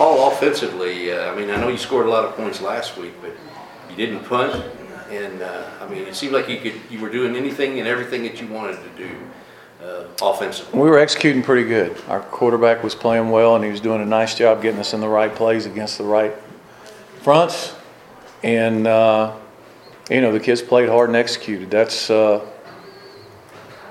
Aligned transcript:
Paul, 0.00 0.32
offensively, 0.32 1.12
uh, 1.12 1.30
I 1.30 1.36
mean, 1.36 1.50
I 1.50 1.56
know 1.56 1.68
you 1.68 1.76
scored 1.76 2.06
a 2.06 2.08
lot 2.08 2.24
of 2.24 2.34
points 2.34 2.62
last 2.62 2.96
week, 2.96 3.12
but 3.20 3.32
you 3.90 3.96
didn't 3.96 4.24
punt, 4.24 4.64
and 5.10 5.42
uh, 5.42 5.68
I 5.78 5.86
mean, 5.88 6.04
it 6.08 6.14
seemed 6.14 6.32
like 6.32 6.48
you 6.48 6.56
could, 6.56 6.72
you 6.88 7.00
were 7.00 7.10
doing 7.10 7.36
anything 7.36 7.78
and 7.80 7.86
everything 7.86 8.22
that 8.22 8.40
you 8.40 8.46
wanted 8.46 8.78
to 8.82 8.88
do 8.96 9.14
uh, 9.84 10.04
offensively. 10.22 10.80
We 10.80 10.88
were 10.88 10.98
executing 10.98 11.42
pretty 11.42 11.68
good. 11.68 12.02
Our 12.08 12.20
quarterback 12.20 12.82
was 12.82 12.94
playing 12.94 13.28
well, 13.28 13.56
and 13.56 13.62
he 13.62 13.70
was 13.70 13.82
doing 13.82 14.00
a 14.00 14.06
nice 14.06 14.34
job 14.34 14.62
getting 14.62 14.80
us 14.80 14.94
in 14.94 15.02
the 15.02 15.08
right 15.08 15.34
plays 15.34 15.66
against 15.66 15.98
the 15.98 16.04
right 16.04 16.32
fronts. 17.20 17.74
And, 18.42 18.86
uh, 18.86 19.36
you 20.08 20.22
know, 20.22 20.32
the 20.32 20.40
kids 20.40 20.62
played 20.62 20.88
hard 20.88 21.10
and 21.10 21.16
executed. 21.16 21.70
That's 21.70 22.08
uh, 22.08 22.40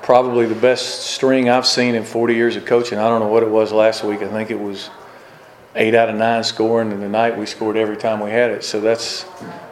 probably 0.02 0.48
the 0.48 0.56
best 0.56 1.02
string 1.02 1.52
I've 1.52 1.68
seen 1.68 1.94
in 1.94 2.04
40 2.04 2.34
years 2.34 2.56
of 2.56 2.66
coaching. 2.66 2.98
I 2.98 3.08
don't 3.10 3.20
know 3.20 3.28
what 3.28 3.44
it 3.44 3.50
was 3.50 3.72
last 3.72 4.04
week. 4.04 4.24
I 4.24 4.28
think 4.28 4.50
it 4.50 4.60
was 4.60 4.90
eight 5.76 5.96
out 5.96 6.10
of 6.10 6.16
nine 6.16 6.44
scoring, 6.44 6.92
and 6.92 7.02
tonight 7.02 7.38
we 7.38 7.46
scored 7.46 7.78
every 7.78 7.98
time 7.98 8.20
we 8.20 8.32
had 8.32 8.52
it. 8.52 8.64
So 8.64 8.82
that's, 8.82 9.24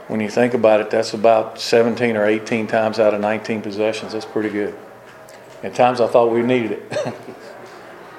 when 0.08 0.20
you 0.20 0.30
think 0.30 0.54
about 0.54 0.80
it, 0.80 0.90
that's 0.90 1.14
about 1.14 1.60
17 1.60 2.16
or 2.16 2.26
18 2.26 2.68
times 2.68 3.00
out 3.00 3.14
of 3.14 3.22
19 3.22 3.62
possessions. 3.62 4.14
That's 4.14 4.26
pretty 4.26 4.50
good. 4.50 4.78
At 5.64 5.74
times 5.74 6.00
I 6.00 6.08
thought 6.08 6.32
we 6.32 6.42
needed 6.44 6.72
it. 6.72 6.92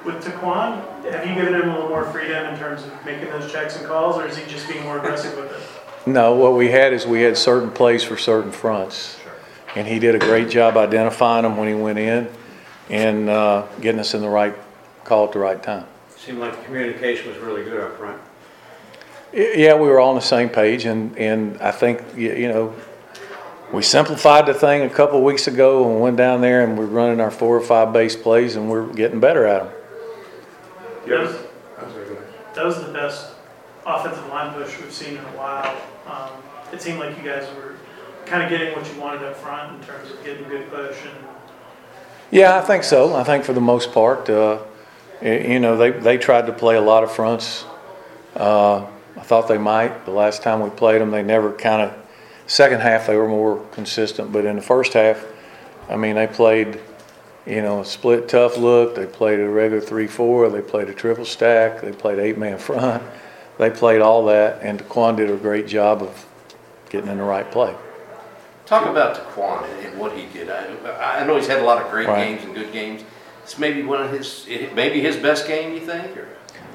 With 0.05 0.23
TaQuon, 0.23 1.11
have 1.11 1.27
you 1.27 1.35
given 1.35 1.55
him 1.55 1.69
a 1.69 1.73
little 1.73 1.89
more 1.89 2.05
freedom 2.05 2.45
in 2.53 2.59
terms 2.59 2.83
of 2.83 3.05
making 3.05 3.29
those 3.29 3.51
checks 3.51 3.77
and 3.77 3.85
calls, 3.85 4.17
or 4.17 4.25
is 4.25 4.37
he 4.37 4.49
just 4.49 4.67
being 4.69 4.83
more 4.83 4.97
aggressive 4.97 5.35
with 5.35 5.51
it? 5.51 6.07
No, 6.07 6.35
what 6.35 6.53
we 6.55 6.69
had 6.69 6.93
is 6.93 7.05
we 7.05 7.21
had 7.21 7.37
certain 7.37 7.69
plays 7.69 8.03
for 8.03 8.17
certain 8.17 8.51
fronts. 8.51 9.17
And 9.75 9.87
he 9.87 9.99
did 9.99 10.15
a 10.15 10.19
great 10.19 10.49
job 10.49 10.77
identifying 10.77 11.43
them 11.43 11.57
when 11.57 11.67
he 11.67 11.75
went 11.75 11.99
in 11.99 12.29
and 12.89 13.29
uh, 13.29 13.67
getting 13.81 13.99
us 13.99 14.13
in 14.13 14.21
the 14.21 14.29
right 14.29 14.55
call 15.03 15.25
at 15.25 15.33
the 15.33 15.39
right 15.39 15.61
time. 15.61 15.85
Seemed 16.19 16.39
like 16.39 16.55
the 16.57 16.63
communication 16.63 17.29
was 17.29 17.37
really 17.37 17.63
good 17.63 17.79
up 17.81 17.97
front. 17.97 18.21
Yeah, 19.33 19.75
we 19.75 19.87
were 19.87 19.99
all 19.99 20.09
on 20.09 20.15
the 20.15 20.21
same 20.21 20.49
page 20.49 20.85
and, 20.85 21.17
and 21.17 21.57
I 21.61 21.71
think, 21.71 22.01
you 22.17 22.47
know, 22.49 22.75
we 23.71 23.83
simplified 23.83 24.47
the 24.47 24.53
thing 24.53 24.81
a 24.81 24.89
couple 24.89 25.19
of 25.19 25.23
weeks 25.23 25.47
ago 25.47 25.89
and 25.89 26.01
went 26.01 26.17
down 26.17 26.41
there 26.41 26.63
and 26.63 26.77
we're 26.77 26.87
running 26.87 27.21
our 27.21 27.31
four 27.31 27.55
or 27.55 27.61
five 27.61 27.93
base 27.93 28.15
plays 28.15 28.55
and 28.55 28.69
we're 28.69 28.87
getting 28.91 29.19
better 29.19 29.45
at 29.45 29.63
them. 29.63 29.73
Yes. 31.07 31.27
was, 31.31 31.35
I'm 31.77 31.91
sorry, 31.91 32.05
go 32.05 32.11
ahead. 32.13 32.23
that 32.55 32.65
was 32.65 32.83
the 32.83 32.91
best 32.91 33.33
offensive 33.85 34.27
line 34.27 34.53
push 34.53 34.77
we've 34.81 34.91
seen 34.91 35.13
in 35.17 35.23
a 35.23 35.37
while. 35.37 35.75
Um, 36.07 36.31
it 36.73 36.81
seemed 36.81 36.99
like 36.99 37.15
you 37.17 37.23
guys 37.23 37.47
were 37.55 37.75
kind 38.25 38.43
of 38.43 38.49
getting 38.49 38.75
what 38.75 38.91
you 38.93 38.99
wanted 38.99 39.23
up 39.23 39.37
front 39.37 39.79
in 39.79 39.87
terms 39.87 40.11
of 40.11 40.23
getting 40.25 40.43
good 40.49 40.69
push 40.69 40.97
and 41.03 41.25
Yeah, 42.31 42.57
I 42.57 42.61
think 42.61 42.83
so. 42.83 43.15
I 43.15 43.23
think 43.23 43.45
for 43.45 43.53
the 43.53 43.61
most 43.61 43.91
part, 43.93 44.29
uh, 44.29 44.57
y- 44.57 44.65
you 45.21 45.59
know, 45.59 45.77
they, 45.77 45.91
they 45.91 46.17
tried 46.17 46.45
to 46.47 46.53
play 46.53 46.75
a 46.75 46.81
lot 46.81 47.03
of 47.03 47.11
fronts. 47.11 47.65
Uh, 48.35 48.85
I 49.17 49.21
thought 49.21 49.47
they 49.47 49.57
might. 49.57 50.05
The 50.05 50.11
last 50.11 50.43
time 50.43 50.61
we 50.61 50.69
played 50.69 51.01
them, 51.01 51.11
they 51.11 51.23
never 51.23 51.51
kind 51.51 51.81
of, 51.81 51.93
second 52.47 52.81
half, 52.81 53.07
they 53.07 53.15
were 53.17 53.27
more 53.27 53.59
consistent. 53.71 54.31
But 54.31 54.45
in 54.45 54.55
the 54.55 54.61
first 54.61 54.93
half, 54.93 55.25
I 55.89 55.95
mean, 55.97 56.15
they 56.15 56.27
played, 56.27 56.79
you 57.45 57.61
know, 57.61 57.81
a 57.81 57.85
split 57.85 58.29
tough 58.29 58.57
look. 58.57 58.95
They 58.95 59.05
played 59.05 59.39
a 59.39 59.49
regular 59.49 59.81
3 59.81 60.07
4. 60.07 60.49
They 60.49 60.61
played 60.61 60.89
a 60.89 60.93
triple 60.93 61.25
stack. 61.25 61.81
They 61.81 61.91
played 61.91 62.19
eight 62.19 62.37
man 62.37 62.57
front. 62.57 63.03
They 63.57 63.69
played 63.69 64.01
all 64.01 64.25
that. 64.27 64.61
And 64.61 64.79
TaQuon 64.79 65.17
did 65.17 65.29
a 65.29 65.35
great 65.35 65.67
job 65.67 66.01
of 66.01 66.25
getting 66.89 67.09
in 67.09 67.17
the 67.17 67.23
right 67.23 67.49
play. 67.51 67.75
Talk 68.65 68.85
about 68.85 69.15
TaQuon 69.17 69.63
and 69.85 69.99
what 69.99 70.15
he 70.15 70.27
did. 70.27 70.49
I, 70.49 71.21
I 71.21 71.25
know 71.25 71.35
he's 71.35 71.47
had 71.47 71.59
a 71.59 71.65
lot 71.65 71.81
of 71.83 71.89
great 71.91 72.07
Right. 72.07 72.27
games 72.27 72.43
and 72.45 72.53
good 72.55 72.71
games. 72.71 73.01
It's 73.49 73.57
maybe 73.57 73.81
one 73.81 73.99
of 73.99 74.11
his, 74.11 74.45
maybe 74.75 75.01
his 75.01 75.17
best 75.17 75.47
game, 75.47 75.73
you 75.73 75.79
think, 75.79 76.15
or? 76.15 76.27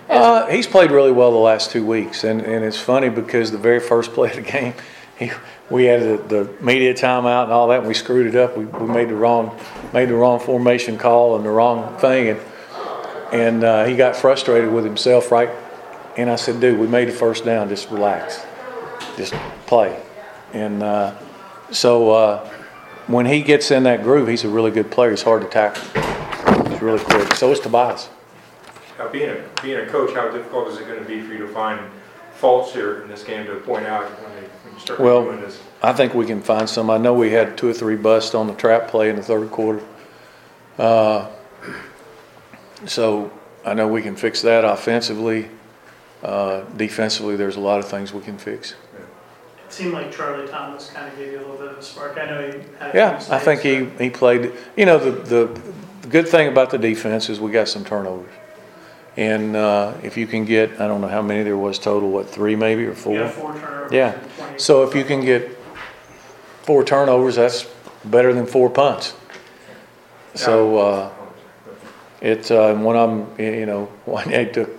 Uh, 0.08 0.48
he's 0.48 0.66
played 0.66 0.90
really 0.90 1.12
well 1.12 1.30
the 1.30 1.36
last 1.36 1.70
two 1.70 1.86
weeks, 1.86 2.24
and, 2.24 2.40
and 2.40 2.64
it's 2.64 2.76
funny 2.76 3.08
because 3.08 3.52
the 3.52 3.58
very 3.58 3.78
first 3.78 4.12
play 4.12 4.30
of 4.30 4.34
the 4.34 4.42
game, 4.42 4.74
he, 5.16 5.30
we 5.70 5.84
had 5.84 6.02
the, 6.02 6.16
the 6.26 6.52
media 6.60 6.92
timeout 6.92 7.44
and 7.44 7.52
all 7.52 7.68
that, 7.68 7.78
and 7.78 7.86
we 7.86 7.94
screwed 7.94 8.26
it 8.26 8.34
up. 8.34 8.58
We, 8.58 8.64
we 8.64 8.88
made 8.88 9.08
the 9.08 9.14
wrong 9.14 9.56
made 9.92 10.08
the 10.08 10.16
wrong 10.16 10.40
formation 10.40 10.98
call 10.98 11.36
and 11.36 11.44
the 11.44 11.50
wrong 11.50 11.96
thing, 11.98 12.30
and 12.30 12.40
and 13.32 13.62
uh, 13.62 13.84
he 13.84 13.94
got 13.94 14.16
frustrated 14.16 14.72
with 14.72 14.84
himself, 14.84 15.30
right? 15.30 15.50
And 16.16 16.28
I 16.28 16.34
said, 16.34 16.60
"Dude, 16.60 16.80
we 16.80 16.88
made 16.88 17.06
the 17.06 17.12
first 17.12 17.44
down. 17.44 17.68
Just 17.68 17.88
relax, 17.88 18.44
just 19.16 19.32
play." 19.66 20.02
And 20.52 20.82
uh, 20.82 21.14
so 21.70 22.10
uh, 22.10 22.50
when 23.06 23.26
he 23.26 23.42
gets 23.42 23.70
in 23.70 23.84
that 23.84 24.02
groove, 24.02 24.26
he's 24.26 24.42
a 24.42 24.48
really 24.48 24.72
good 24.72 24.90
player. 24.90 25.10
He's 25.10 25.22
hard 25.22 25.42
to 25.42 25.48
tackle. 25.48 26.23
He's 26.84 26.92
really 26.92 27.04
quick. 27.04 27.34
So 27.34 27.50
is 27.50 27.60
Tobias. 27.60 28.10
Now, 28.98 29.08
being 29.08 29.30
a, 29.30 29.42
being 29.62 29.78
a 29.80 29.86
coach, 29.86 30.14
how 30.14 30.30
difficult 30.30 30.68
is 30.68 30.78
it 30.78 30.86
going 30.86 31.02
to 31.02 31.04
be 31.08 31.22
for 31.22 31.32
you 31.32 31.38
to 31.38 31.48
find 31.48 31.80
faults 32.34 32.72
here 32.74 33.00
in 33.02 33.08
this 33.08 33.24
game 33.24 33.46
to 33.46 33.54
point 33.56 33.86
out 33.86 34.04
when, 34.22 34.34
they, 34.36 34.42
when 34.48 34.74
you 34.74 34.80
start 34.80 35.00
Well- 35.00 35.24
doing 35.24 35.40
this? 35.40 35.60
I 35.82 35.92
think 35.94 36.12
we 36.14 36.24
can 36.26 36.40
find 36.42 36.68
some. 36.68 36.90
I 36.90 36.98
know 36.98 37.12
we 37.14 37.30
had 37.30 37.56
two 37.58 37.68
or 37.68 37.72
three 37.74 37.96
busts 37.96 38.34
on 38.34 38.46
the 38.46 38.54
trap 38.54 38.88
play 38.88 39.08
in 39.10 39.16
the 39.16 39.22
third 39.22 39.50
quarter. 39.50 39.82
Uh, 40.78 41.28
So 42.86 43.30
I 43.64 43.72
know 43.74 43.88
we 43.88 44.02
can 44.02 44.14
fix 44.16 44.42
that 44.42 44.64
offensively. 44.64 45.48
Uh, 46.22 46.62
Defensively, 46.76 47.36
there's 47.36 47.56
a 47.56 47.60
lot 47.60 47.78
of 47.78 47.88
things 47.88 48.12
we 48.12 48.20
can 48.20 48.36
fix. 48.38 48.74
it 49.66 49.72
seemed 49.72 49.92
like 49.94 50.12
Charlie 50.12 50.46
Thomas 50.48 50.90
kind 50.90 51.10
of 51.10 51.18
gave 51.18 51.32
you 51.32 51.38
a 51.38 51.40
little 51.40 51.56
bit 51.56 51.68
of 51.68 51.78
a 51.78 51.82
spark. 51.82 52.18
I 52.18 52.26
know 52.26 52.40
he 52.40 52.46
had 52.46 52.54
a 52.56 52.90
few 52.92 53.00
Yeah, 53.00 53.24
I 53.30 53.38
think 53.38 53.60
he, 53.62 53.84
he 54.02 54.10
played, 54.10 54.52
you 54.76 54.84
know, 54.86 54.98
the, 54.98 55.10
the, 55.12 55.46
the 55.46 55.72
good 56.14 56.28
thing 56.28 56.46
about 56.46 56.70
the 56.70 56.78
defense 56.78 57.28
is 57.28 57.40
we 57.40 57.50
got 57.50 57.66
some 57.66 57.84
turnovers. 57.84 58.30
And 59.16 59.56
uh, 59.56 59.94
if 60.04 60.16
you 60.16 60.28
can 60.28 60.44
get, 60.44 60.80
I 60.80 60.86
don't 60.86 61.00
know 61.00 61.08
how 61.08 61.22
many 61.22 61.42
there 61.42 61.56
was 61.56 61.76
total, 61.76 62.08
what, 62.08 62.30
three 62.30 62.54
maybe 62.54 62.84
or 62.84 62.94
four? 62.94 63.16
Yeah, 63.16 63.30
four 63.30 63.52
turnovers. 63.52 63.92
Yeah. 63.92 64.56
So 64.56 64.84
if 64.84 64.94
you 64.94 65.02
can 65.02 65.22
get 65.24 65.50
four 66.62 66.84
turnovers, 66.84 67.34
that's 67.34 67.66
better 68.04 68.32
than 68.32 68.46
four 68.46 68.70
punts. 68.70 69.16
So, 70.36 70.78
uh, 70.78 71.12
it, 72.20 72.48
uh, 72.48 72.76
one 72.76 72.96
of 72.96 73.10
them, 73.10 73.56
you 73.58 73.66
know, 73.66 73.86
one 74.04 74.28
they 74.28 74.44
took 74.44 74.70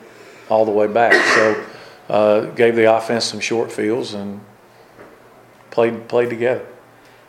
all 0.47 0.63
the 0.63 0.71
way 0.71 0.87
back. 0.87 1.13
So, 1.35 1.65
uh, 2.07 2.45
gave 2.51 2.77
the 2.77 2.95
offense 2.95 3.25
some 3.25 3.41
short 3.41 3.73
fields 3.73 4.13
and 4.13 4.39
played, 5.69 6.07
played 6.07 6.29
together. 6.29 6.65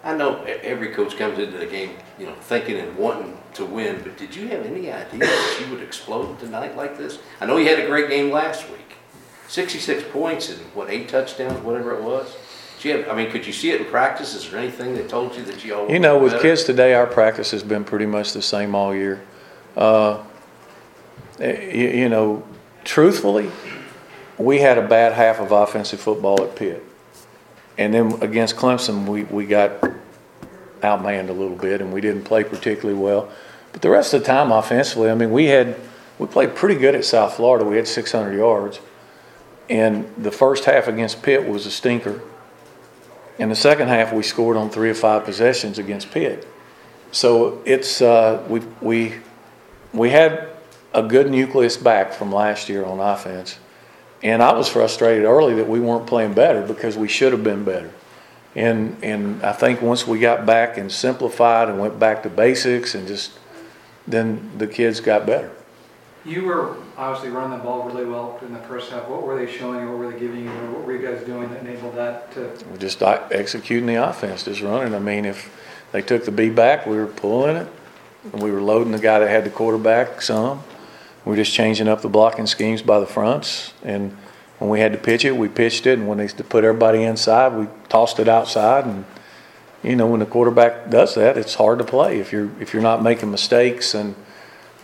I 0.06 0.16
know 0.16 0.44
every 0.44 0.90
coach 0.90 1.16
comes 1.16 1.36
into 1.40 1.58
the 1.58 1.66
game, 1.66 1.90
you 2.16 2.26
know, 2.26 2.34
thinking 2.34 2.76
and 2.76 2.96
wanting 2.96 3.36
to 3.54 3.64
win, 3.66 4.00
but 4.04 4.16
did 4.16 4.36
you 4.36 4.46
have 4.48 4.64
any 4.64 4.92
idea 4.92 5.18
that 5.18 5.58
you 5.60 5.74
would 5.74 5.82
explode 5.82 6.38
tonight 6.38 6.76
like 6.76 6.96
this? 6.96 7.18
I 7.40 7.46
know 7.46 7.56
you 7.56 7.68
had 7.68 7.80
a 7.80 7.88
great 7.88 8.08
game 8.08 8.30
last 8.30 8.70
week, 8.70 8.94
66 9.48 10.04
points 10.12 10.48
and 10.48 10.60
what, 10.74 10.90
eight 10.90 11.08
touchdowns, 11.08 11.58
whatever 11.64 11.92
it 11.92 12.04
was. 12.04 12.36
Have, 12.84 13.08
I 13.08 13.16
mean, 13.16 13.32
could 13.32 13.44
you 13.44 13.52
see 13.52 13.72
it 13.72 13.80
in 13.80 13.86
practice? 13.88 14.32
Is 14.36 14.48
there 14.48 14.60
anything 14.60 14.94
that 14.94 15.08
told 15.08 15.34
you 15.34 15.42
that 15.46 15.64
you 15.64 15.74
all? 15.74 15.90
You 15.90 15.98
know, 15.98 16.18
with 16.18 16.34
better? 16.34 16.42
kids 16.42 16.62
today, 16.62 16.94
our 16.94 17.08
practice 17.08 17.50
has 17.50 17.64
been 17.64 17.82
pretty 17.82 18.06
much 18.06 18.32
the 18.32 18.42
same 18.42 18.76
all 18.76 18.94
year. 18.94 19.22
Uh, 19.76 20.22
you, 21.40 21.48
you 21.48 22.08
know, 22.08 22.44
truthfully, 22.84 23.50
we 24.38 24.60
had 24.60 24.78
a 24.78 24.86
bad 24.86 25.14
half 25.14 25.40
of 25.40 25.50
offensive 25.50 25.98
football 25.98 26.40
at 26.44 26.54
Pitt. 26.54 26.84
And 27.78 27.92
then 27.92 28.22
against 28.22 28.56
Clemson, 28.56 29.06
we, 29.06 29.24
we 29.24 29.46
got 29.46 29.80
outmanned 30.80 31.28
a 31.28 31.32
little 31.32 31.56
bit 31.56 31.80
and 31.80 31.92
we 31.92 32.00
didn't 32.00 32.24
play 32.24 32.44
particularly 32.44 32.98
well. 32.98 33.30
But 33.72 33.82
the 33.82 33.90
rest 33.90 34.14
of 34.14 34.20
the 34.20 34.26
time 34.26 34.50
offensively, 34.52 35.10
I 35.10 35.14
mean, 35.14 35.30
we 35.30 35.46
had, 35.46 35.76
we 36.18 36.26
played 36.26 36.54
pretty 36.54 36.76
good 36.76 36.94
at 36.94 37.04
South 37.04 37.34
Florida. 37.34 37.64
We 37.64 37.76
had 37.76 37.86
600 37.86 38.34
yards. 38.34 38.80
And 39.68 40.10
the 40.16 40.30
first 40.30 40.64
half 40.64 40.88
against 40.88 41.22
Pitt 41.22 41.46
was 41.46 41.66
a 41.66 41.70
stinker. 41.70 42.22
In 43.38 43.48
the 43.50 43.56
second 43.56 43.88
half, 43.88 44.12
we 44.12 44.22
scored 44.22 44.56
on 44.56 44.70
three 44.70 44.88
or 44.88 44.94
five 44.94 45.24
possessions 45.24 45.78
against 45.78 46.10
Pitt. 46.10 46.48
So 47.12 47.60
it's, 47.66 48.00
uh, 48.00 48.42
we, 48.48 48.60
we, 48.80 49.14
we 49.92 50.10
had 50.10 50.48
a 50.94 51.02
good 51.02 51.30
nucleus 51.30 51.76
back 51.76 52.12
from 52.12 52.32
last 52.32 52.68
year 52.68 52.84
on 52.84 53.00
offense. 53.00 53.58
And 54.26 54.42
I 54.42 54.52
was 54.54 54.66
frustrated 54.66 55.24
early 55.24 55.54
that 55.54 55.68
we 55.68 55.78
weren't 55.78 56.08
playing 56.08 56.34
better 56.34 56.60
because 56.60 56.96
we 56.96 57.06
should 57.06 57.30
have 57.30 57.44
been 57.44 57.62
better. 57.62 57.92
And, 58.56 58.96
and 59.00 59.40
I 59.44 59.52
think 59.52 59.80
once 59.80 60.04
we 60.04 60.18
got 60.18 60.44
back 60.44 60.76
and 60.78 60.90
simplified 60.90 61.68
and 61.68 61.78
went 61.78 62.00
back 62.00 62.24
to 62.24 62.28
basics 62.28 62.96
and 62.96 63.06
just, 63.06 63.38
then 64.04 64.50
the 64.58 64.66
kids 64.66 64.98
got 64.98 65.26
better. 65.26 65.52
You 66.24 66.42
were 66.42 66.76
obviously 66.96 67.30
running 67.30 67.56
the 67.56 67.62
ball 67.62 67.84
really 67.84 68.04
well 68.04 68.40
in 68.42 68.52
the 68.52 68.58
first 68.60 68.90
half. 68.90 69.06
What 69.08 69.22
were 69.22 69.38
they 69.38 69.48
showing 69.50 69.82
you? 69.82 69.90
What 69.90 69.98
were 69.98 70.10
they 70.10 70.18
giving 70.18 70.42
you? 70.42 70.50
What 70.50 70.84
were 70.84 70.96
you 70.96 71.06
guys 71.06 71.24
doing 71.24 71.48
that 71.50 71.60
enabled 71.60 71.94
that 71.94 72.32
to? 72.32 72.52
We're 72.68 72.78
just 72.78 73.00
executing 73.00 73.86
the 73.86 74.08
offense, 74.08 74.42
just 74.42 74.60
running. 74.60 74.92
I 74.92 74.98
mean, 74.98 75.24
if 75.24 75.54
they 75.92 76.02
took 76.02 76.24
the 76.24 76.32
B 76.32 76.50
back, 76.50 76.84
we 76.84 76.96
were 76.96 77.06
pulling 77.06 77.54
it. 77.54 77.68
And 78.32 78.42
we 78.42 78.50
were 78.50 78.60
loading 78.60 78.90
the 78.90 78.98
guy 78.98 79.20
that 79.20 79.30
had 79.30 79.44
the 79.44 79.50
quarterback 79.50 80.20
some. 80.20 80.64
We 81.26 81.30
We're 81.30 81.36
just 81.38 81.52
changing 81.52 81.88
up 81.88 82.02
the 82.02 82.08
blocking 82.08 82.46
schemes 82.46 82.82
by 82.82 83.00
the 83.00 83.06
fronts. 83.06 83.74
And 83.82 84.16
when 84.60 84.70
we 84.70 84.78
had 84.78 84.92
to 84.92 84.98
pitch 84.98 85.24
it, 85.24 85.36
we 85.36 85.48
pitched 85.48 85.84
it. 85.84 85.98
And 85.98 86.06
when 86.06 86.18
they 86.18 86.28
put 86.28 86.62
everybody 86.62 87.02
inside, 87.02 87.52
we 87.52 87.66
tossed 87.88 88.20
it 88.20 88.28
outside. 88.28 88.86
And, 88.86 89.04
you 89.82 89.96
know, 89.96 90.06
when 90.06 90.20
the 90.20 90.26
quarterback 90.26 90.88
does 90.88 91.16
that, 91.16 91.36
it's 91.36 91.56
hard 91.56 91.80
to 91.80 91.84
play 91.84 92.20
if 92.20 92.30
you're, 92.30 92.48
if 92.60 92.72
you're 92.72 92.82
not 92.82 93.02
making 93.02 93.32
mistakes. 93.32 93.92
And, 93.92 94.14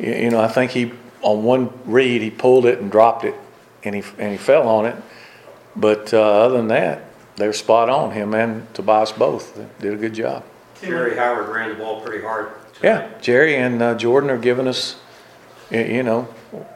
you 0.01 0.31
know, 0.31 0.41
I 0.41 0.49
think 0.49 0.73
he, 0.73 0.93
on 1.21 1.45
one 1.45 1.73
read, 1.85 2.23
he 2.23 2.31
pulled 2.31 2.67
it 2.67 2.81
and 2.81 2.91
dropped 2.91 3.25
it 3.25 3.37
and 3.85 3.95
he, 3.95 4.03
and 4.19 4.33
he 4.33 4.37
fell 4.37 4.69
on 4.69 4.87
it. 4.87 4.97
But, 5.77 6.13
uh, 6.13 6.21
other 6.21 6.57
than 6.57 6.69
that, 6.69 7.05
they're 7.37 7.53
spot 7.53 7.89
on, 7.89 8.11
him 8.11 8.35
and 8.35 8.73
Tobias 8.75 9.13
both, 9.13 9.59
did 9.81 9.95
a 9.95 9.97
good 9.97 10.13
job. 10.13 10.45
Jerry 10.83 11.17
Howard 11.17 11.49
ran 11.49 11.69
the 11.69 11.77
ball 11.77 12.01
pretty 12.01 12.25
hard 12.25 12.51
Yeah. 12.83 13.09
Jerry 13.21 13.55
and 13.55 13.81
uh, 13.81 13.95
Jordan 13.95 14.29
are 14.29 14.39
giving 14.39 14.67
us, 14.67 14.97
you 15.73 16.03
know, 16.03 16.23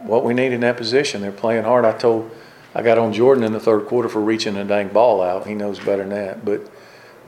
what 0.02 0.25
we 0.25 0.34
need 0.34 0.52
in 0.52 0.60
that 0.60 0.76
position. 0.76 1.20
They're 1.20 1.32
playing 1.32 1.64
hard. 1.64 1.84
I 1.84 1.93
told, 1.93 2.31
I 2.75 2.82
got 2.82 2.98
on 2.98 3.12
Jordan 3.12 3.44
in 3.44 3.52
the 3.52 3.60
third 3.60 3.87
quarter 3.87 4.08
for 4.08 4.20
reaching 4.20 4.56
a 4.56 4.64
dang 4.64 4.88
ball 4.88 5.22
out. 5.22 5.46
He 5.46 5.54
knows 5.54 5.78
better 5.78 5.98
than 5.98 6.10
that. 6.10 6.44
But 6.44 6.70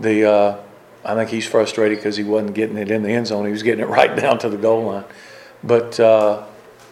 the, 0.00 0.30
uh, 0.30 0.58
I 1.04 1.14
think 1.14 1.30
he's 1.30 1.46
frustrated 1.46 1.98
because 1.98 2.16
he 2.16 2.24
wasn't 2.24 2.54
getting 2.54 2.76
it 2.78 2.90
in 2.90 3.02
the 3.02 3.10
end 3.10 3.26
zone. 3.26 3.44
He 3.44 3.52
was 3.52 3.62
getting 3.62 3.84
it 3.84 3.88
right 3.88 4.14
down 4.16 4.38
to 4.40 4.48
the 4.48 4.56
goal 4.56 4.84
line. 4.84 5.04
But, 5.62 6.00
uh, 6.00 6.46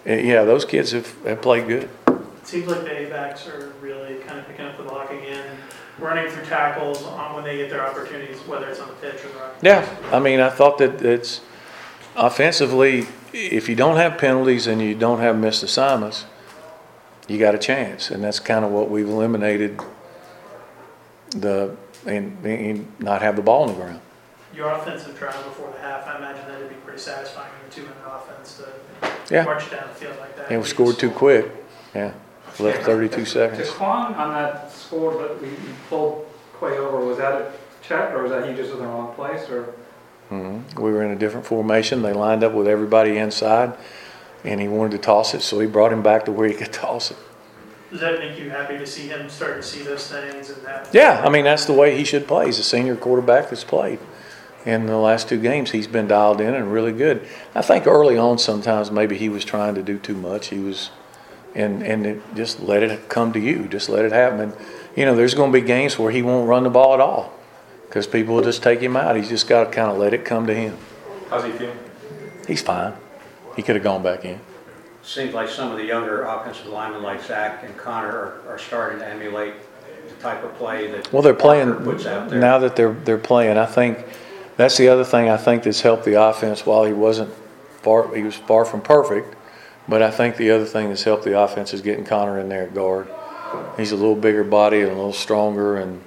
yeah, 0.04 0.44
those 0.44 0.64
kids 0.64 0.92
have, 0.92 1.24
have 1.24 1.40
played 1.40 1.66
good. 1.66 1.88
It 2.06 2.46
seems 2.46 2.68
like 2.68 2.82
the 2.82 3.06
A-backs 3.06 3.48
are 3.48 3.72
really 3.80 4.16
kind 4.20 4.38
of 4.38 4.46
picking 4.46 4.66
up 4.66 4.76
the 4.76 4.84
block 4.84 5.10
again, 5.10 5.56
running 5.98 6.30
through 6.30 6.44
tackles 6.44 7.02
on 7.02 7.34
when 7.34 7.44
they 7.44 7.56
get 7.56 7.70
their 7.70 7.84
opportunities, 7.84 8.38
whether 8.40 8.68
it's 8.68 8.80
on 8.80 8.88
the 8.88 8.94
pitch 8.94 9.24
or 9.24 9.28
the 9.28 9.38
run. 9.38 9.50
Yeah, 9.62 9.88
I 10.12 10.20
mean, 10.20 10.40
I 10.40 10.50
thought 10.50 10.78
that 10.78 11.02
it's 11.02 11.40
offensively, 12.14 13.06
if 13.36 13.68
you 13.68 13.76
don't 13.76 13.96
have 13.96 14.18
penalties 14.18 14.66
and 14.66 14.80
you 14.80 14.94
don't 14.94 15.20
have 15.20 15.38
missed 15.38 15.62
assignments, 15.62 16.24
you 17.28 17.38
got 17.38 17.54
a 17.54 17.58
chance, 17.58 18.10
and 18.10 18.22
that's 18.24 18.40
kind 18.40 18.64
of 18.64 18.70
what 18.70 18.90
we've 18.90 19.08
eliminated 19.08 19.80
the, 21.30 21.76
and, 22.06 22.44
and 22.44 22.86
not 23.00 23.20
have 23.22 23.36
the 23.36 23.42
ball 23.42 23.62
on 23.62 23.68
the 23.68 23.74
ground. 23.74 24.00
Your 24.54 24.70
offensive 24.70 25.18
drive 25.18 25.34
before 25.44 25.70
the 25.72 25.78
half, 25.80 26.06
I 26.06 26.16
imagine 26.16 26.46
that'd 26.48 26.68
be 26.68 26.74
pretty 26.76 27.00
satisfying 27.00 27.50
in 27.62 27.70
a 27.70 27.74
two-minute 27.74 27.96
offense 28.06 28.58
to 28.58 29.34
Yeah. 29.34 29.44
march 29.44 29.70
down 29.70 29.88
the 29.88 29.94
field 29.94 30.16
like 30.18 30.34
that. 30.36 30.50
And 30.50 30.62
we 30.62 30.66
scored 30.66 30.98
too 30.98 31.10
quick, 31.10 31.50
yeah, 31.94 32.12
left 32.58 32.84
thirty-two 32.84 33.24
To 33.24 33.26
seconds. 33.26 33.70
Quan 33.70 34.14
on 34.14 34.32
that 34.32 34.72
score 34.72 35.12
that 35.20 35.42
we 35.42 35.48
we 35.48 35.56
pulled 35.90 36.26
Qua 36.54 36.68
over, 36.68 37.04
was 37.04 37.18
that 37.18 37.32
a 37.34 37.52
check 37.82 38.14
or 38.14 38.22
was 38.22 38.30
that 38.32 38.48
he 38.48 38.54
just 38.54 38.72
in 38.72 38.78
the 38.78 38.86
wrong 38.86 39.14
place 39.14 39.48
or? 39.50 39.74
Mhm. 40.30 40.78
We 40.78 40.90
were 40.90 41.02
in 41.02 41.10
a 41.10 41.16
different 41.16 41.46
formation, 41.46 42.02
they 42.02 42.12
lined 42.12 42.42
up 42.42 42.52
with 42.52 42.66
everybody 42.66 43.16
inside, 43.16 43.72
and 44.44 44.60
he 44.60 44.68
wanted 44.68 44.92
to 44.92 44.98
toss 44.98 45.34
it, 45.34 45.42
so 45.42 45.60
he 45.60 45.66
brought 45.66 45.92
him 45.92 46.02
back 46.02 46.24
to 46.24 46.32
where 46.32 46.48
he 46.48 46.54
could 46.54 46.72
toss 46.72 47.10
it. 47.10 47.16
Does 47.90 48.00
that 48.00 48.18
make 48.18 48.38
you 48.38 48.50
happy 48.50 48.76
to 48.78 48.86
see 48.86 49.06
him 49.06 49.28
start 49.28 49.56
to 49.56 49.62
see 49.62 49.82
those 49.82 50.10
things 50.10 50.50
and 50.50 50.60
that? 50.66 50.88
Yeah, 50.92 51.22
I 51.24 51.28
mean, 51.28 51.44
that's 51.44 51.66
the 51.66 51.72
way 51.72 51.96
he 51.96 52.02
should 52.02 52.26
play. 52.26 52.46
He's 52.46 52.58
a 52.58 52.64
senior 52.64 52.96
quarterback 52.96 53.48
that's 53.48 53.64
played. 53.64 54.00
In 54.64 54.86
the 54.86 54.96
last 54.96 55.28
two 55.28 55.40
games, 55.40 55.70
he's 55.70 55.86
been 55.86 56.08
dialed 56.08 56.40
in 56.40 56.52
and 56.52 56.72
really 56.72 56.90
good. 56.90 57.24
I 57.54 57.62
think 57.62 57.86
early 57.86 58.18
on, 58.18 58.38
sometimes 58.38 58.90
maybe 58.90 59.16
he 59.16 59.28
was 59.28 59.44
trying 59.44 59.76
to 59.76 59.82
do 59.82 59.96
too 59.98 60.16
much. 60.16 60.48
He 60.48 60.58
was, 60.58 60.90
and, 61.54 61.84
and 61.84 62.04
it, 62.04 62.34
just 62.34 62.60
let 62.60 62.82
it 62.82 63.08
come 63.08 63.32
to 63.32 63.38
you. 63.38 63.68
Just 63.68 63.88
let 63.88 64.04
it 64.04 64.10
happen. 64.10 64.40
And, 64.40 64.56
you 64.96 65.04
know, 65.04 65.14
there's 65.14 65.34
going 65.34 65.52
to 65.52 65.60
be 65.60 65.64
games 65.64 65.96
where 65.96 66.10
he 66.10 66.20
won't 66.22 66.48
run 66.48 66.64
the 66.64 66.70
ball 66.70 66.94
at 66.94 67.00
all 67.00 67.35
because 67.96 68.06
people 68.06 68.34
will 68.34 68.42
just 68.42 68.62
take 68.62 68.78
him 68.78 68.94
out. 68.94 69.16
He's 69.16 69.30
just 69.30 69.48
got 69.48 69.64
to 69.64 69.70
kind 69.70 69.90
of 69.90 69.96
let 69.96 70.12
it 70.12 70.22
come 70.22 70.46
to 70.46 70.54
him. 70.54 70.76
How's 71.30 71.44
he 71.44 71.50
feeling? 71.52 71.78
He's 72.46 72.60
fine. 72.60 72.92
He 73.56 73.62
could 73.62 73.74
have 73.74 73.82
gone 73.82 74.02
back 74.02 74.22
in. 74.26 74.38
Seems 75.02 75.32
like 75.32 75.48
some 75.48 75.70
of 75.72 75.78
the 75.78 75.84
younger 75.86 76.24
offensive 76.24 76.66
linemen 76.66 77.02
like 77.02 77.22
Zach 77.22 77.64
and 77.64 77.74
Connor 77.78 78.10
are, 78.10 78.42
are 78.48 78.58
starting 78.58 78.98
to 78.98 79.08
emulate 79.08 79.54
the 80.10 80.14
type 80.22 80.44
of 80.44 80.54
play 80.56 80.90
that. 80.90 81.10
Well, 81.10 81.22
they're 81.22 81.32
playing 81.32 81.68
Parker 81.68 81.84
Puts 81.84 82.04
out 82.04 82.28
there. 82.28 82.38
now 82.38 82.58
that 82.58 82.76
they're 82.76 82.92
they're 82.92 83.16
playing. 83.16 83.56
I 83.56 83.64
think 83.64 84.04
that's 84.58 84.76
the 84.76 84.88
other 84.88 85.04
thing 85.04 85.30
I 85.30 85.38
think 85.38 85.62
that's 85.62 85.80
helped 85.80 86.04
the 86.04 86.20
offense. 86.22 86.66
While 86.66 86.84
he 86.84 86.92
wasn't 86.92 87.32
far, 87.80 88.14
he 88.14 88.24
was 88.24 88.34
far 88.34 88.66
from 88.66 88.82
perfect, 88.82 89.34
but 89.88 90.02
I 90.02 90.10
think 90.10 90.36
the 90.36 90.50
other 90.50 90.66
thing 90.66 90.90
that's 90.90 91.04
helped 91.04 91.24
the 91.24 91.40
offense 91.40 91.72
is 91.72 91.80
getting 91.80 92.04
Connor 92.04 92.38
in 92.40 92.50
there 92.50 92.64
at 92.64 92.74
guard. 92.74 93.08
He's 93.78 93.92
a 93.92 93.96
little 93.96 94.16
bigger 94.16 94.44
body 94.44 94.82
and 94.82 94.90
a 94.90 94.94
little 94.94 95.14
stronger, 95.14 95.78
and 95.78 96.02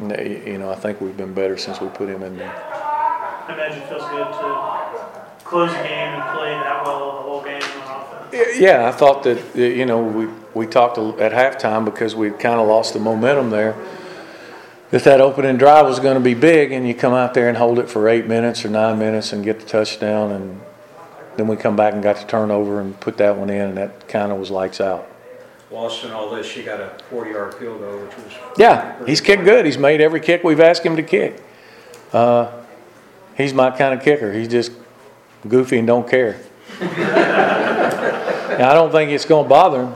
you 0.00 0.58
know 0.58 0.70
I 0.70 0.74
think 0.74 1.00
we've 1.00 1.16
been 1.16 1.34
better 1.34 1.56
since 1.56 1.80
we 1.80 1.88
put 1.88 2.08
him 2.08 2.22
in 2.22 2.36
there. 2.36 2.50
I 2.50 3.52
imagine 3.52 3.82
it 3.82 3.88
feels 3.88 4.08
good 4.10 4.26
to 4.26 5.20
close 5.50 5.70
the 5.72 5.82
game 5.82 6.14
and 6.14 6.22
play 6.36 6.50
that 6.50 6.84
well 6.84 7.16
the 7.16 7.22
whole 7.22 7.42
game 7.42 7.60
on 7.62 8.02
offense. 8.02 8.58
Yeah, 8.60 8.88
I 8.88 8.92
thought 8.92 9.24
that, 9.24 9.56
you 9.56 9.84
know, 9.84 10.00
we, 10.00 10.28
we 10.54 10.66
talked 10.66 10.96
at 10.98 11.32
halftime 11.32 11.84
because 11.84 12.14
we'd 12.14 12.38
kind 12.38 12.60
of 12.60 12.68
lost 12.68 12.92
the 12.92 13.00
momentum 13.00 13.50
there. 13.50 13.74
That 14.90 15.02
that 15.04 15.20
opening 15.20 15.56
drive 15.56 15.86
was 15.86 15.98
going 15.98 16.14
to 16.14 16.20
be 16.20 16.34
big 16.34 16.70
and 16.70 16.86
you 16.86 16.94
come 16.94 17.12
out 17.12 17.34
there 17.34 17.48
and 17.48 17.58
hold 17.58 17.80
it 17.80 17.88
for 17.90 18.08
eight 18.08 18.26
minutes 18.26 18.64
or 18.64 18.68
nine 18.68 18.98
minutes 18.98 19.32
and 19.32 19.44
get 19.44 19.58
the 19.58 19.66
touchdown 19.66 20.30
and 20.30 20.60
then 21.36 21.48
we 21.48 21.56
come 21.56 21.74
back 21.74 21.94
and 21.94 22.02
got 22.02 22.16
the 22.16 22.26
turnover 22.26 22.80
and 22.80 22.98
put 23.00 23.16
that 23.16 23.36
one 23.36 23.50
in 23.50 23.70
and 23.70 23.76
that 23.76 24.08
kind 24.08 24.30
of 24.30 24.38
was 24.38 24.50
lights 24.50 24.80
out. 24.80 25.09
Lost 25.70 26.04
in 26.04 26.10
all 26.10 26.30
this, 26.30 26.46
she 26.46 26.62
got 26.64 26.80
a 26.80 26.90
forty-yard 27.10 27.54
field 27.54 27.80
goal, 27.80 27.98
which 27.98 28.16
was. 28.16 28.32
Yeah, 28.58 29.04
he's 29.06 29.20
kicked 29.20 29.44
good. 29.44 29.64
He's 29.64 29.78
made 29.78 30.00
every 30.00 30.20
kick 30.20 30.42
we've 30.42 30.58
asked 30.60 30.84
him 30.84 30.96
to 30.96 31.02
kick. 31.02 31.40
Uh, 32.12 32.50
he's 33.36 33.54
my 33.54 33.70
kind 33.70 33.94
of 33.94 34.02
kicker. 34.04 34.32
He's 34.32 34.48
just 34.48 34.72
goofy 35.48 35.78
and 35.78 35.86
don't 35.86 36.08
care. 36.08 36.40
And 38.50 38.68
I 38.68 38.74
don't 38.74 38.90
think 38.92 39.10
it's 39.10 39.24
going 39.24 39.44
to 39.44 39.48
bother 39.48 39.86
him. 39.86 39.94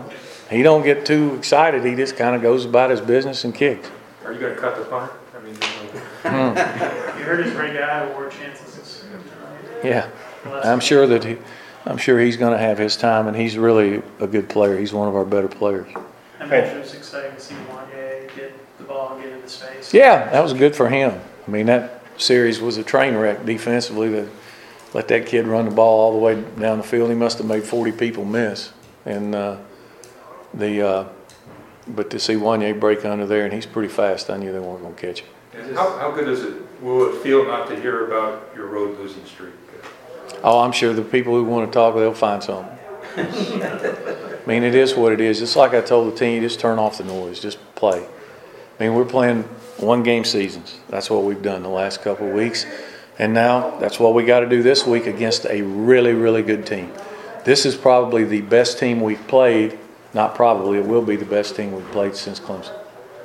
He 0.48 0.62
don't 0.62 0.82
get 0.82 1.04
too 1.04 1.34
excited. 1.34 1.84
He 1.84 1.94
just 1.94 2.16
kind 2.16 2.34
of 2.34 2.40
goes 2.40 2.64
about 2.64 2.88
his 2.88 3.00
business 3.00 3.44
and 3.44 3.54
kicks. 3.54 3.90
Are 4.24 4.32
you 4.32 4.38
gonna 4.40 4.54
cut 4.54 4.78
the 4.78 4.84
punter? 4.84 5.12
I 5.36 5.40
mean, 5.42 5.54
there's 5.54 6.24
no- 6.24 7.18
You 7.18 7.24
heard 7.24 7.44
his 7.44 7.52
Ray 7.54 7.74
Guy 7.74 8.04
award 8.04 8.30
chances. 8.32 9.04
Yeah, 9.82 10.08
I'm 10.62 10.80
sure 10.80 11.06
that 11.06 11.24
he, 11.24 11.36
I'm 11.86 11.98
sure 11.98 12.18
he's 12.18 12.36
going 12.36 12.52
to 12.52 12.58
have 12.58 12.78
his 12.78 12.96
time, 12.96 13.26
and 13.26 13.36
he's 13.36 13.58
really 13.58 14.02
a 14.18 14.26
good 14.26 14.48
player. 14.48 14.78
He's 14.78 14.92
one 14.92 15.06
of 15.06 15.14
our 15.14 15.24
better 15.24 15.48
players. 15.48 15.92
I 16.40 16.44
imagine 16.44 16.78
it 16.78 16.80
was 16.80 16.94
exciting 16.94 17.34
to 17.34 17.40
see 17.40 17.54
Juanyeh 17.54 18.34
get 18.34 18.78
the 18.78 18.84
ball 18.84 19.14
and 19.14 19.22
get 19.22 19.32
into 19.32 19.48
space. 19.48 19.92
Yeah, 19.92 20.30
that 20.30 20.42
was 20.42 20.54
good 20.54 20.74
for 20.74 20.88
him. 20.88 21.20
I 21.46 21.50
mean, 21.50 21.66
that 21.66 22.02
series 22.16 22.60
was 22.60 22.78
a 22.78 22.82
train 22.82 23.14
wreck 23.14 23.44
defensively 23.44 24.10
to 24.10 24.30
let 24.94 25.08
that 25.08 25.26
kid 25.26 25.46
run 25.46 25.66
the 25.66 25.74
ball 25.74 26.00
all 26.00 26.12
the 26.12 26.18
way 26.18 26.42
down 26.58 26.78
the 26.78 26.84
field. 26.84 27.10
He 27.10 27.16
must 27.16 27.38
have 27.38 27.46
made 27.46 27.64
40 27.64 27.92
people 27.92 28.24
miss. 28.24 28.72
And 29.04 29.34
uh, 29.34 29.58
the, 30.54 30.86
uh, 30.86 31.08
but 31.88 32.08
to 32.10 32.18
see 32.18 32.34
Juanyeh 32.34 32.80
break 32.80 33.04
under 33.04 33.26
there, 33.26 33.44
and 33.44 33.52
he's 33.52 33.66
pretty 33.66 33.92
fast, 33.92 34.30
I 34.30 34.38
knew 34.38 34.52
they 34.52 34.58
weren't 34.58 34.82
going 34.82 34.94
to 34.94 35.00
catch 35.00 35.20
him. 35.20 35.74
How, 35.74 35.98
how 35.98 36.10
good 36.10 36.28
is 36.28 36.42
it, 36.42 36.54
will 36.80 37.14
it 37.14 37.22
feel 37.22 37.44
not 37.46 37.68
to 37.68 37.78
hear 37.78 38.06
about 38.06 38.50
your 38.56 38.66
road 38.66 38.98
losing 38.98 39.24
streak? 39.26 39.52
Oh, 40.44 40.60
I'm 40.60 40.72
sure 40.72 40.92
the 40.92 41.00
people 41.00 41.34
who 41.34 41.42
want 41.42 41.72
to 41.72 41.74
talk, 41.74 41.94
they'll 41.94 42.12
find 42.12 42.42
something. 42.42 42.78
I 43.16 44.40
mean, 44.46 44.62
it 44.62 44.74
is 44.74 44.94
what 44.94 45.14
it 45.14 45.20
is. 45.22 45.38
Just 45.38 45.56
like 45.56 45.72
I 45.72 45.80
told 45.80 46.12
the 46.12 46.18
team, 46.18 46.42
just 46.42 46.60
turn 46.60 46.78
off 46.78 46.98
the 46.98 47.04
noise, 47.04 47.40
just 47.40 47.58
play. 47.74 48.04
I 48.04 48.82
mean, 48.82 48.94
we're 48.94 49.06
playing 49.06 49.44
one 49.78 50.02
game 50.02 50.22
seasons. 50.22 50.78
That's 50.90 51.08
what 51.08 51.24
we've 51.24 51.40
done 51.40 51.62
the 51.62 51.70
last 51.70 52.02
couple 52.02 52.28
of 52.28 52.34
weeks. 52.34 52.66
And 53.18 53.32
now 53.32 53.78
that's 53.78 53.98
what 53.98 54.12
we 54.12 54.22
got 54.24 54.40
to 54.40 54.48
do 54.48 54.62
this 54.62 54.86
week 54.86 55.06
against 55.06 55.46
a 55.46 55.62
really, 55.62 56.12
really 56.12 56.42
good 56.42 56.66
team. 56.66 56.92
This 57.46 57.64
is 57.64 57.74
probably 57.74 58.24
the 58.24 58.42
best 58.42 58.78
team 58.78 59.00
we've 59.00 59.26
played. 59.26 59.78
Not 60.12 60.34
probably, 60.34 60.78
it 60.78 60.84
will 60.84 61.02
be 61.02 61.16
the 61.16 61.24
best 61.24 61.56
team 61.56 61.72
we've 61.72 61.90
played 61.90 62.16
since 62.16 62.38
Clemson. 62.38 62.76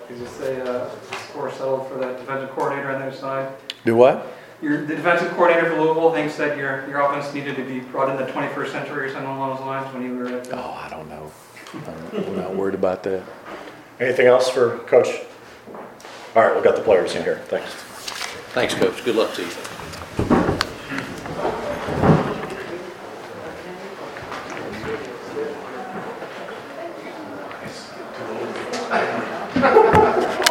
Is 0.09 0.19
you 0.21 0.25
say 0.25 0.61
uh, 0.61 0.89
score 1.29 1.51
settled 1.51 1.89
for 1.89 1.97
that 1.97 2.17
defensive 2.17 2.51
coordinator 2.51 2.91
on 2.91 3.01
the 3.01 3.07
other 3.07 3.15
side? 3.15 3.53
Do 3.83 3.97
what? 3.97 4.25
Your, 4.61 4.85
the 4.85 4.95
defensive 4.95 5.31
coordinator 5.31 5.69
for 5.69 5.81
Louisville 5.81 6.11
thinks 6.11 6.35
that 6.35 6.57
your, 6.57 6.87
your 6.89 6.99
offense 6.99 7.33
needed 7.33 7.55
to 7.55 7.63
be 7.63 7.79
brought 7.79 8.09
in 8.09 8.17
the 8.17 8.31
21st 8.31 8.71
century 8.71 9.05
or 9.07 9.11
something 9.11 9.31
along 9.31 9.55
those 9.55 9.65
lines 9.65 9.93
when 9.93 10.03
you 10.03 10.17
were 10.17 10.27
at. 10.27 10.51
Oh, 10.51 10.57
uh, 10.57 10.71
I 10.71 10.89
don't 10.89 11.07
know. 11.07 11.31
I'm 11.73 12.35
not 12.35 12.55
worried 12.55 12.75
about 12.75 13.03
that. 13.03 13.23
Anything 13.99 14.27
else 14.27 14.49
for 14.49 14.79
Coach? 14.79 15.07
All 16.35 16.43
right, 16.43 16.53
we've 16.53 16.63
got 16.63 16.75
the 16.75 16.81
players 16.81 17.15
in 17.15 17.23
here. 17.23 17.41
Thanks. 17.47 17.73
Thanks, 18.53 18.73
coach. 18.73 19.03
Good 19.03 19.15
luck 19.15 19.33
to 19.35 19.43
you. 19.43 19.49